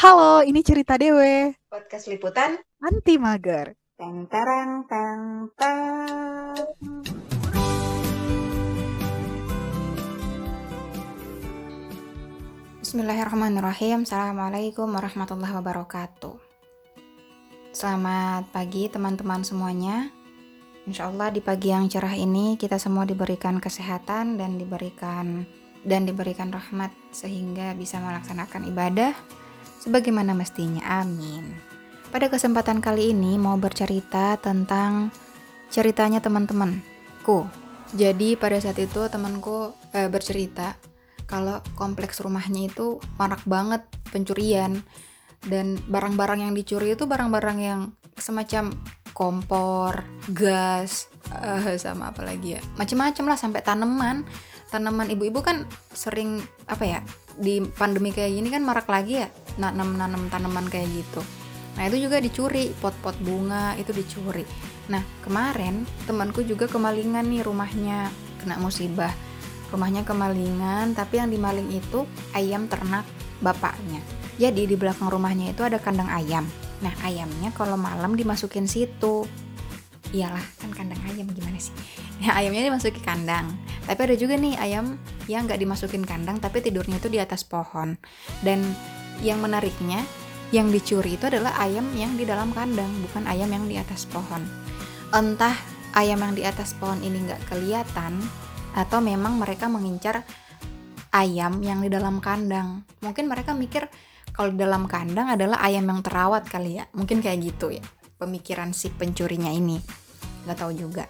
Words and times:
Halo, 0.00 0.40
ini 0.40 0.64
cerita 0.64 0.96
Dewe. 0.96 1.52
Podcast 1.68 2.08
liputan 2.08 2.56
Anti 2.80 3.20
mager. 3.20 3.76
Teng 4.00 4.24
tereng 4.32 4.88
teng 4.88 5.52
teng. 5.60 6.56
Bismillahirrahmanirrahim. 12.80 14.08
Assalamualaikum 14.08 14.88
warahmatullahi 14.88 15.52
wabarakatuh. 15.60 16.32
Selamat 17.76 18.48
pagi 18.56 18.88
teman-teman 18.88 19.44
semuanya. 19.44 20.08
Insya 20.88 21.12
Allah 21.12 21.28
di 21.28 21.44
pagi 21.44 21.76
yang 21.76 21.92
cerah 21.92 22.16
ini 22.16 22.56
kita 22.56 22.80
semua 22.80 23.04
diberikan 23.04 23.60
kesehatan 23.60 24.40
dan 24.40 24.56
diberikan 24.56 25.44
dan 25.84 26.08
diberikan 26.08 26.48
rahmat 26.48 26.88
sehingga 27.12 27.76
bisa 27.76 28.00
melaksanakan 28.00 28.64
ibadah 28.64 29.12
sebagaimana 29.80 30.36
mestinya. 30.36 30.84
Amin. 31.00 31.56
Pada 32.10 32.28
kesempatan 32.28 32.82
kali 32.82 33.14
ini 33.14 33.38
mau 33.38 33.56
bercerita 33.56 34.36
tentang 34.36 35.14
ceritanya 35.70 36.18
teman-temanku. 36.20 37.46
Jadi 37.94 38.38
pada 38.38 38.58
saat 38.62 38.78
itu 38.78 39.06
temanku 39.10 39.74
eh, 39.94 40.06
bercerita 40.06 40.78
kalau 41.30 41.62
kompleks 41.78 42.18
rumahnya 42.18 42.66
itu 42.66 42.98
marak 43.14 43.42
banget 43.46 43.86
pencurian 44.10 44.82
dan 45.46 45.78
barang-barang 45.86 46.50
yang 46.50 46.52
dicuri 46.52 46.98
itu 46.98 47.06
barang-barang 47.06 47.58
yang 47.62 47.80
semacam 48.18 48.74
kompor, 49.14 50.04
gas, 50.34 51.08
uh, 51.32 51.78
sama 51.78 52.12
apa 52.12 52.26
lagi 52.26 52.58
ya, 52.58 52.60
macam-macam 52.76 53.24
lah 53.30 53.38
sampai 53.38 53.60
tanaman. 53.64 54.26
Tanaman 54.70 55.10
ibu-ibu 55.10 55.42
kan 55.42 55.66
sering 55.90 56.38
apa 56.70 56.84
ya 56.86 57.00
di 57.40 57.64
pandemi 57.64 58.12
kayak 58.12 58.36
gini 58.36 58.48
kan 58.52 58.60
marak 58.60 58.86
lagi 58.86 59.24
ya 59.24 59.28
nanam-nanam 59.56 60.28
tanaman 60.28 60.68
kayak 60.68 60.92
gitu. 60.92 61.24
Nah 61.80 61.88
itu 61.88 61.96
juga 62.06 62.20
dicuri, 62.20 62.76
pot-pot 62.76 63.16
bunga 63.24 63.72
itu 63.80 63.90
dicuri. 63.96 64.44
Nah 64.92 65.00
kemarin 65.24 65.88
temanku 66.04 66.44
juga 66.44 66.68
kemalingan 66.68 67.24
nih 67.24 67.40
rumahnya 67.40 68.12
kena 68.44 68.60
musibah. 68.60 69.10
Rumahnya 69.70 70.02
kemalingan, 70.02 70.98
tapi 70.98 71.22
yang 71.22 71.30
dimaling 71.30 71.70
itu 71.70 72.02
ayam 72.34 72.66
ternak 72.66 73.06
bapaknya. 73.38 74.02
Jadi 74.34 74.66
di 74.66 74.74
belakang 74.74 75.06
rumahnya 75.08 75.54
itu 75.54 75.62
ada 75.62 75.78
kandang 75.78 76.10
ayam. 76.10 76.42
Nah 76.82 76.92
ayamnya 77.06 77.54
kalau 77.54 77.78
malam 77.78 78.18
dimasukin 78.18 78.66
situ. 78.66 79.24
Iyalah 80.10 80.42
kan 80.58 80.70
kandang 80.74 80.98
ayam 81.06 81.30
gimana 81.30 81.58
sih? 81.62 81.70
Nah 82.18 82.34
ayamnya 82.42 82.66
dimasukin 82.66 83.02
kandang. 83.02 83.46
Tapi 83.86 84.00
ada 84.10 84.16
juga 84.18 84.34
nih 84.34 84.58
ayam 84.58 84.98
yang 85.30 85.46
nggak 85.46 85.62
dimasukin 85.62 86.02
kandang 86.02 86.42
tapi 86.42 86.58
tidurnya 86.58 86.98
itu 86.98 87.06
di 87.06 87.22
atas 87.22 87.46
pohon. 87.46 87.94
Dan 88.42 88.66
yang 89.22 89.38
menariknya 89.38 90.02
yang 90.50 90.74
dicuri 90.74 91.14
itu 91.14 91.30
adalah 91.30 91.54
ayam 91.62 91.86
yang 91.94 92.18
di 92.18 92.26
dalam 92.26 92.50
kandang 92.50 92.90
bukan 93.06 93.22
ayam 93.30 93.54
yang 93.54 93.70
di 93.70 93.78
atas 93.78 94.02
pohon. 94.10 94.42
Entah 95.14 95.54
ayam 95.94 96.18
yang 96.18 96.34
di 96.34 96.42
atas 96.42 96.74
pohon 96.74 96.98
ini 97.06 97.30
nggak 97.30 97.46
kelihatan 97.46 98.18
atau 98.74 98.98
memang 98.98 99.38
mereka 99.38 99.70
mengincar 99.70 100.26
ayam 101.14 101.62
yang 101.62 101.78
di 101.78 101.90
dalam 101.90 102.18
kandang. 102.18 102.82
Mungkin 102.98 103.30
mereka 103.30 103.54
mikir 103.54 103.86
kalau 104.34 104.50
di 104.50 104.58
dalam 104.58 104.90
kandang 104.90 105.30
adalah 105.38 105.62
ayam 105.62 105.86
yang 105.86 106.02
terawat 106.02 106.50
kali 106.50 106.82
ya. 106.82 106.90
Mungkin 106.98 107.22
kayak 107.22 107.38
gitu 107.46 107.78
ya 107.78 107.86
pemikiran 108.20 108.76
si 108.76 108.92
pencurinya 108.92 109.48
ini. 109.48 109.80
Nggak 110.44 110.58
tahu 110.60 110.72
juga. 110.76 111.08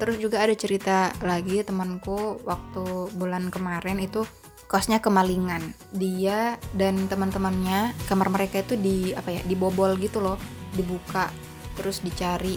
Terus 0.00 0.16
juga 0.16 0.40
ada 0.40 0.56
cerita 0.56 1.12
lagi 1.20 1.60
temanku 1.60 2.40
waktu 2.48 3.12
bulan 3.16 3.52
kemarin 3.52 4.00
itu 4.00 4.24
kosnya 4.64 5.00
kemalingan. 5.00 5.76
Dia 5.92 6.56
dan 6.72 7.04
teman-temannya 7.04 7.92
kamar 8.08 8.32
mereka 8.32 8.64
itu 8.64 8.80
di 8.80 9.12
apa 9.12 9.28
ya 9.28 9.42
dibobol 9.44 9.96
gitu 10.00 10.24
loh. 10.24 10.40
Dibuka 10.72 11.28
terus 11.76 12.00
dicari 12.00 12.56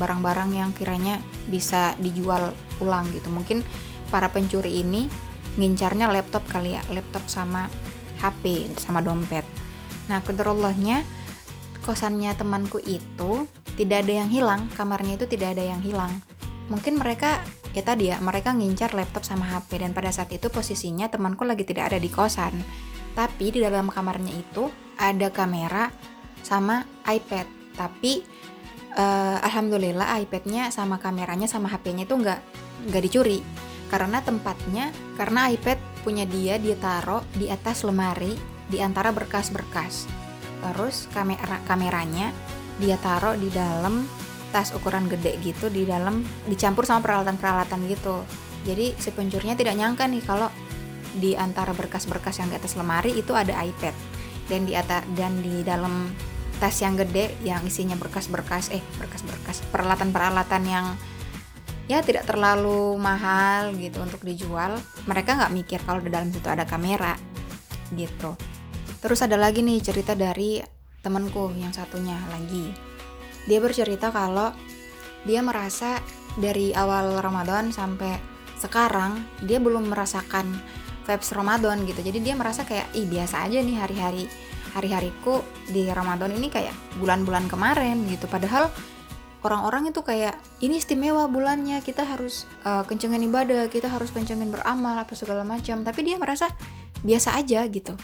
barang-barang 0.00 0.50
yang 0.56 0.70
kiranya 0.72 1.20
bisa 1.52 1.92
dijual 2.00 2.56
ulang 2.80 3.12
gitu. 3.12 3.28
Mungkin 3.28 3.60
para 4.08 4.32
pencuri 4.32 4.80
ini 4.80 5.04
ngincarnya 5.60 6.08
laptop 6.08 6.48
kali 6.48 6.78
ya 6.78 6.82
laptop 6.94 7.28
sama 7.28 7.68
HP 8.24 8.72
sama 8.80 9.04
dompet. 9.04 9.44
Nah 10.08 10.24
kedarallahnya 10.24 11.04
kosannya 11.88 12.36
temanku 12.36 12.76
itu 12.84 13.48
tidak 13.80 14.04
ada 14.04 14.20
yang 14.20 14.28
hilang, 14.28 14.68
kamarnya 14.76 15.16
itu 15.16 15.24
tidak 15.24 15.56
ada 15.56 15.64
yang 15.64 15.80
hilang. 15.80 16.12
Mungkin 16.68 17.00
mereka 17.00 17.40
ya 17.72 17.80
tadi 17.80 18.12
ya, 18.12 18.20
mereka 18.20 18.52
ngincar 18.52 18.92
laptop 18.92 19.24
sama 19.24 19.48
HP 19.48 19.80
dan 19.80 19.96
pada 19.96 20.12
saat 20.12 20.28
itu 20.28 20.52
posisinya 20.52 21.08
temanku 21.08 21.48
lagi 21.48 21.64
tidak 21.64 21.88
ada 21.88 21.96
di 21.96 22.12
kosan. 22.12 22.52
Tapi 23.16 23.56
di 23.56 23.64
dalam 23.64 23.88
kamarnya 23.88 24.36
itu 24.36 24.68
ada 25.00 25.32
kamera 25.32 25.88
sama 26.44 26.84
iPad. 27.08 27.48
Tapi 27.72 28.20
uh, 28.92 29.40
alhamdulillah 29.48 30.20
iPadnya 30.28 30.68
sama 30.68 31.00
kameranya 31.00 31.48
sama 31.48 31.72
HP-nya 31.72 32.04
itu 32.04 32.14
nggak 32.20 32.40
nggak 32.92 33.02
dicuri 33.08 33.40
karena 33.88 34.20
tempatnya 34.20 34.92
karena 35.16 35.48
iPad 35.48 35.80
punya 36.04 36.28
dia 36.28 36.60
dia 36.60 36.76
taruh 36.76 37.24
di 37.32 37.48
atas 37.48 37.82
lemari 37.82 38.36
di 38.68 38.84
antara 38.84 39.08
berkas-berkas 39.10 40.27
terus 40.58 41.06
kamera 41.14 41.62
kameranya 41.66 42.34
dia 42.78 42.96
taruh 42.98 43.34
di 43.34 43.50
dalam 43.50 44.06
tas 44.48 44.72
ukuran 44.72 45.10
gede 45.10 45.36
gitu 45.44 45.68
di 45.68 45.84
dalam 45.84 46.24
dicampur 46.48 46.88
sama 46.88 47.04
peralatan-peralatan 47.04 47.84
gitu. 47.90 48.24
Jadi 48.64 48.96
si 48.96 49.12
pencurinya 49.12 49.54
tidak 49.54 49.76
nyangka 49.76 50.08
nih 50.08 50.24
kalau 50.24 50.48
di 51.18 51.34
antara 51.34 51.74
berkas-berkas 51.74 52.40
yang 52.40 52.48
di 52.48 52.56
atas 52.56 52.78
lemari 52.78 53.12
itu 53.16 53.36
ada 53.36 53.52
iPad. 53.60 53.94
Dan 54.48 54.64
di 54.64 54.72
atas 54.72 55.04
dan 55.12 55.44
di 55.44 55.60
dalam 55.60 56.08
tas 56.58 56.74
yang 56.82 56.98
gede 56.98 57.38
yang 57.46 57.62
isinya 57.62 57.94
berkas-berkas 57.94 58.74
eh 58.74 58.82
berkas-berkas 58.98 59.62
peralatan-peralatan 59.70 60.62
yang 60.66 60.86
ya 61.86 62.02
tidak 62.02 62.26
terlalu 62.26 62.98
mahal 62.98 63.72
gitu 63.78 64.02
untuk 64.02 64.20
dijual 64.26 64.76
mereka 65.06 65.38
nggak 65.38 65.54
mikir 65.54 65.80
kalau 65.86 66.02
di 66.02 66.10
dalam 66.10 66.28
situ 66.34 66.44
ada 66.50 66.66
kamera 66.66 67.14
gitu 67.94 68.34
Terus 68.98 69.22
ada 69.22 69.38
lagi 69.38 69.62
nih 69.62 69.78
cerita 69.78 70.18
dari 70.18 70.58
temanku 71.02 71.54
yang 71.54 71.70
satunya 71.70 72.18
lagi. 72.28 72.74
Dia 73.46 73.62
bercerita 73.62 74.10
kalau 74.10 74.50
dia 75.22 75.40
merasa 75.42 76.02
dari 76.38 76.74
awal 76.74 77.18
Ramadan 77.22 77.70
sampai 77.70 78.18
sekarang 78.58 79.22
dia 79.46 79.62
belum 79.62 79.90
merasakan 79.90 80.50
vibes 81.06 81.30
Ramadan 81.30 81.86
gitu. 81.86 82.02
Jadi 82.02 82.18
dia 82.20 82.34
merasa 82.34 82.66
kayak 82.66 82.90
ih 82.98 83.06
biasa 83.06 83.46
aja 83.46 83.62
nih 83.62 83.76
hari-hari 83.78 84.24
hari-hariku 84.76 85.40
di 85.70 85.88
Ramadan 85.88 86.34
ini 86.34 86.50
kayak 86.50 86.74
bulan-bulan 87.00 87.46
kemarin 87.48 88.04
gitu. 88.10 88.26
Padahal 88.26 88.68
orang-orang 89.46 89.94
itu 89.94 90.02
kayak 90.02 90.34
ini 90.58 90.82
istimewa 90.82 91.30
bulannya 91.30 91.78
kita 91.86 92.02
harus 92.02 92.44
uh, 92.66 92.82
kencengin 92.82 93.22
ibadah 93.30 93.70
kita 93.70 93.86
harus 93.86 94.10
kencengin 94.10 94.50
beramal 94.50 94.98
apa 94.98 95.14
segala 95.14 95.46
macam 95.46 95.86
tapi 95.86 96.02
dia 96.02 96.18
merasa 96.18 96.50
biasa 97.06 97.38
aja 97.38 97.62
gitu 97.70 97.94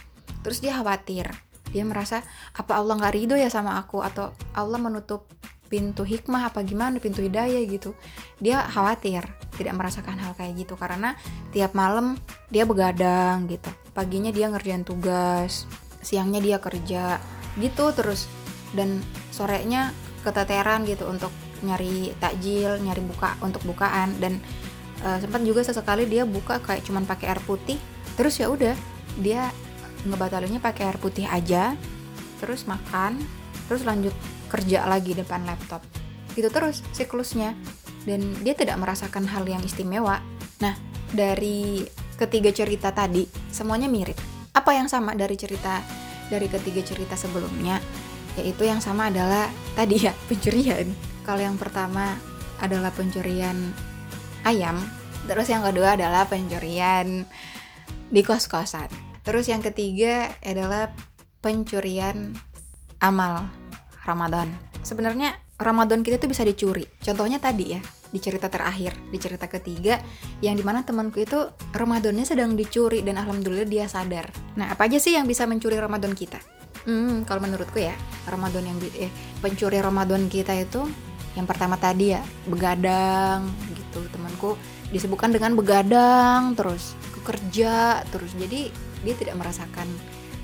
terus 0.44 0.60
dia 0.60 0.76
khawatir. 0.76 1.32
Dia 1.72 1.82
merasa 1.82 2.22
apa 2.54 2.78
Allah 2.78 3.00
nggak 3.00 3.14
ridho 3.16 3.34
ya 3.34 3.50
sama 3.50 3.80
aku? 3.80 4.04
Atau 4.04 4.30
Allah 4.54 4.78
menutup 4.78 5.26
pintu 5.66 6.06
hikmah 6.06 6.52
apa 6.52 6.62
gimana 6.62 7.02
pintu 7.02 7.24
hidayah 7.24 7.58
gitu? 7.66 7.98
Dia 8.38 8.62
khawatir 8.62 9.26
tidak 9.58 9.74
merasakan 9.74 10.20
hal 10.22 10.38
kayak 10.38 10.54
gitu. 10.54 10.78
Karena 10.78 11.18
tiap 11.50 11.74
malam 11.74 12.14
dia 12.52 12.62
begadang 12.62 13.50
gitu. 13.50 13.72
Paginya 13.90 14.30
dia 14.30 14.52
ngerjain 14.52 14.86
tugas 14.86 15.66
siangnya 16.04 16.38
dia 16.38 16.62
kerja 16.62 17.18
gitu 17.58 17.90
terus. 17.90 18.30
Dan 18.70 19.02
sorenya 19.34 19.90
keteteran 20.22 20.86
gitu 20.86 21.10
untuk 21.10 21.34
nyari 21.64 22.12
takjil 22.22 22.78
nyari 22.78 23.02
buka 23.02 23.34
untuk 23.42 23.66
bukaan. 23.66 24.14
Dan 24.22 24.38
uh, 25.02 25.18
sempat 25.18 25.42
juga 25.42 25.66
sesekali 25.66 26.06
dia 26.06 26.22
buka 26.22 26.62
kayak 26.62 26.86
cuman 26.86 27.02
pakai 27.02 27.34
air 27.34 27.42
putih. 27.42 27.82
Terus 28.14 28.38
ya 28.38 28.46
udah 28.46 28.78
dia 29.18 29.50
ngebatalinnya 30.04 30.60
pakai 30.60 30.92
air 30.92 30.98
putih 31.00 31.26
aja 31.28 31.74
terus 32.38 32.68
makan 32.68 33.18
terus 33.66 33.82
lanjut 33.88 34.12
kerja 34.52 34.86
lagi 34.86 35.16
depan 35.16 35.42
laptop. 35.48 35.82
Gitu 36.36 36.46
terus 36.52 36.84
siklusnya. 36.94 37.56
Dan 38.04 38.36
dia 38.44 38.52
tidak 38.52 38.76
merasakan 38.76 39.24
hal 39.24 39.48
yang 39.48 39.64
istimewa. 39.64 40.20
Nah 40.60 40.76
dari 41.10 41.82
ketiga 42.20 42.52
cerita 42.52 42.92
tadi 42.92 43.24
semuanya 43.48 43.88
mirip. 43.88 44.16
Apa 44.54 44.76
yang 44.76 44.86
sama 44.86 45.16
dari 45.16 45.34
cerita 45.34 45.80
dari 46.28 46.46
ketiga 46.46 46.84
cerita 46.84 47.16
sebelumnya? 47.16 47.80
Yaitu 48.36 48.68
yang 48.68 48.84
sama 48.84 49.08
adalah 49.08 49.48
tadi 49.74 50.04
ya 50.04 50.12
pencurian. 50.28 50.92
Kalau 51.24 51.40
yang 51.40 51.56
pertama 51.56 52.14
adalah 52.60 52.92
pencurian 52.94 53.72
ayam 54.44 54.76
terus 55.24 55.48
yang 55.48 55.64
kedua 55.64 55.96
adalah 55.96 56.28
pencurian 56.28 57.24
di 58.12 58.20
kos-kosan 58.20 59.03
Terus 59.24 59.48
yang 59.48 59.64
ketiga 59.64 60.30
adalah 60.44 60.92
pencurian 61.40 62.36
amal 63.00 63.48
Ramadan. 64.04 64.52
Sebenarnya 64.84 65.40
Ramadan 65.56 66.04
kita 66.04 66.20
itu 66.20 66.28
bisa 66.28 66.44
dicuri. 66.44 66.84
Contohnya 67.00 67.40
tadi 67.40 67.72
ya, 67.72 67.80
di 68.14 68.22
cerita 68.22 68.46
terakhir 68.46 68.94
di 69.10 69.18
cerita 69.18 69.50
ketiga 69.50 69.98
yang 70.38 70.54
di 70.54 70.62
mana 70.62 70.86
temanku 70.86 71.26
itu 71.26 71.50
Ramadannya 71.74 72.22
sedang 72.22 72.54
dicuri 72.54 73.02
dan 73.02 73.18
alhamdulillah 73.18 73.66
dia 73.66 73.90
sadar 73.90 74.30
nah 74.54 74.70
apa 74.70 74.86
aja 74.86 75.02
sih 75.02 75.18
yang 75.18 75.26
bisa 75.26 75.50
mencuri 75.50 75.74
Ramadan 75.74 76.14
kita 76.14 76.38
hmm 76.86 77.26
kalau 77.26 77.42
menurutku 77.42 77.82
ya 77.82 77.98
Ramadan 78.30 78.70
yang 78.70 78.78
eh 78.94 79.10
pencuri 79.42 79.82
Ramadan 79.82 80.30
kita 80.30 80.54
itu 80.54 80.86
yang 81.34 81.50
pertama 81.50 81.74
tadi 81.74 82.14
ya 82.14 82.22
begadang 82.46 83.50
gitu 83.74 84.06
temanku 84.14 84.54
disebutkan 84.94 85.34
dengan 85.34 85.58
begadang 85.58 86.54
terus 86.54 86.94
kerja 87.26 88.06
terus 88.14 88.30
jadi 88.38 88.70
dia 89.04 89.14
tidak 89.14 89.36
merasakan 89.36 89.86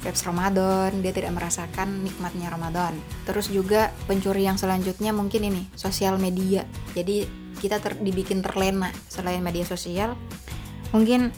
vibes 0.01 0.25
Ramadan, 0.25 0.91
dia 1.05 1.13
tidak 1.13 1.33
merasakan 1.37 2.05
nikmatnya 2.05 2.49
Ramadan. 2.49 2.97
Terus 3.29 3.53
juga 3.53 3.93
pencuri 4.09 4.49
yang 4.49 4.57
selanjutnya 4.57 5.13
mungkin 5.13 5.45
ini 5.45 5.63
sosial 5.77 6.17
media. 6.17 6.65
Jadi 6.97 7.29
kita 7.61 7.77
ter, 7.85 8.01
dibikin 8.01 8.41
terlena 8.41 8.89
selain 9.13 9.45
media 9.45 9.69
sosial, 9.69 10.17
mungkin 10.97 11.29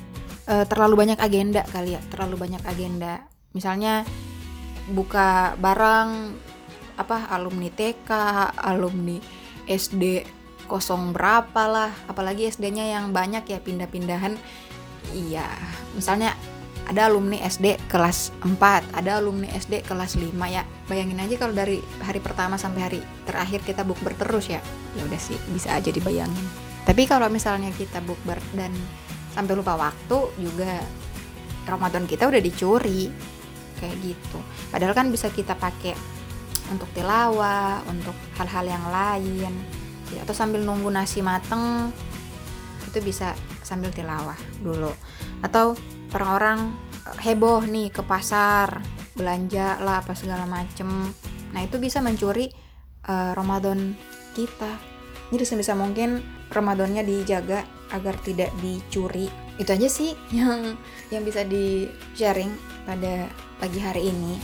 e, 0.46 0.54
terlalu 0.70 0.94
banyak 0.94 1.18
agenda 1.18 1.66
kali 1.66 1.98
ya, 1.98 2.00
terlalu 2.14 2.38
banyak 2.38 2.62
agenda. 2.62 3.26
Misalnya 3.50 4.06
buka 4.94 5.58
barang 5.58 6.08
apa 7.02 7.34
alumni 7.34 7.66
TK, 7.66 8.10
alumni 8.62 9.18
SD 9.66 10.22
kosong 10.70 11.10
berapa 11.10 11.66
lah, 11.66 11.90
apalagi 12.06 12.46
SD-nya 12.46 12.94
yang 12.94 13.10
banyak 13.10 13.42
ya 13.50 13.58
pindah-pindahan. 13.58 14.38
Iya, 15.10 15.50
misalnya 15.98 16.38
ada 16.90 17.06
alumni 17.06 17.38
SD 17.38 17.78
kelas 17.86 18.34
4, 18.42 18.58
ada 18.96 19.22
alumni 19.22 19.46
SD 19.54 19.86
kelas 19.86 20.18
5 20.18 20.34
ya. 20.50 20.66
Bayangin 20.90 21.22
aja 21.22 21.34
kalau 21.38 21.54
dari 21.54 21.78
hari 22.02 22.18
pertama 22.18 22.58
sampai 22.58 22.80
hari 22.82 23.00
terakhir 23.22 23.62
kita 23.62 23.86
bukber 23.86 24.18
terus 24.18 24.50
ya. 24.50 24.58
Ya 24.98 25.06
udah 25.06 25.20
sih, 25.20 25.38
bisa 25.54 25.72
aja 25.78 25.88
dibayangin. 25.94 26.46
Tapi 26.82 27.06
kalau 27.06 27.30
misalnya 27.30 27.70
kita 27.70 28.02
bukber 28.02 28.42
dan 28.58 28.74
sampai 29.32 29.54
lupa 29.54 29.78
waktu 29.78 30.18
juga 30.42 30.82
Ramadan 31.64 32.04
kita 32.10 32.26
udah 32.26 32.42
dicuri 32.42 33.06
kayak 33.78 33.96
gitu. 34.02 34.38
Padahal 34.70 34.94
kan 34.94 35.06
bisa 35.10 35.30
kita 35.30 35.54
pakai 35.54 35.94
untuk 36.70 36.90
tilawah, 36.94 37.82
untuk 37.86 38.14
hal-hal 38.38 38.66
yang 38.66 38.86
lain. 38.90 39.52
Ya, 40.12 40.26
atau 40.26 40.36
sambil 40.36 40.60
nunggu 40.60 40.92
nasi 40.92 41.24
mateng 41.24 41.88
itu 42.84 42.98
bisa 43.00 43.32
sambil 43.64 43.88
tilawah 43.94 44.36
dulu. 44.60 44.92
Atau 45.40 45.78
orang-orang 46.14 46.72
heboh 47.20 47.64
nih 47.66 47.90
ke 47.90 48.02
pasar 48.04 48.80
belanja 49.16 49.80
lah 49.82 50.00
apa 50.00 50.16
segala 50.16 50.48
macem. 50.48 50.88
Nah 51.52 51.60
itu 51.60 51.76
bisa 51.76 52.00
mencuri 52.00 52.48
uh, 53.08 53.32
Ramadan 53.36 53.96
kita. 54.32 54.78
Jadi 55.32 55.44
sebisa 55.48 55.72
mungkin 55.72 56.20
Ramadannya 56.52 57.00
dijaga 57.04 57.64
agar 57.92 58.16
tidak 58.20 58.52
dicuri. 58.60 59.28
Itu 59.56 59.72
aja 59.72 59.88
sih 59.88 60.12
yang 60.32 60.76
yang 61.08 61.24
bisa 61.24 61.44
di 61.44 61.88
sharing 62.16 62.52
pada 62.84 63.28
pagi 63.60 63.80
hari 63.80 64.12
ini. 64.12 64.36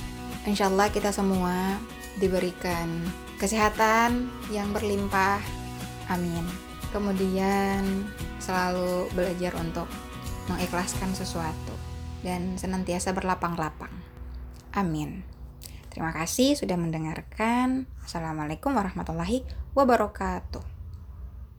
Insya 0.48 0.72
Allah 0.72 0.88
kita 0.88 1.12
semua 1.12 1.76
diberikan 2.16 2.88
kesehatan 3.36 4.32
yang 4.48 4.72
berlimpah. 4.72 5.40
Amin. 6.08 6.44
Kemudian 6.88 8.08
selalu 8.40 9.12
belajar 9.12 9.52
untuk 9.60 9.84
mengikhlaskan 10.48 11.12
sesuatu 11.14 11.74
dan 12.24 12.56
senantiasa 12.56 13.14
berlapang-lapang. 13.14 13.92
Amin. 14.74 15.22
Terima 15.88 16.12
kasih 16.12 16.54
sudah 16.54 16.76
mendengarkan. 16.76 17.88
Assalamualaikum 18.04 18.76
warahmatullahi 18.76 19.44
wabarakatuh. 19.72 20.77